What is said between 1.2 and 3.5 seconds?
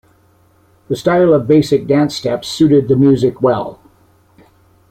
of basic dance steps suited the music